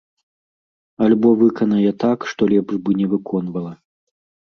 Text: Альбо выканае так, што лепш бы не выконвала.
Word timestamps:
Альбо 1.09 1.29
выканае 1.43 1.91
так, 2.07 2.19
што 2.35 2.51
лепш 2.57 2.73
бы 2.87 2.91
не 3.03 3.07
выконвала. 3.15 3.73